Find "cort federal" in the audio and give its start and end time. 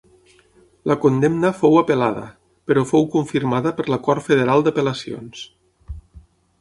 4.09-4.65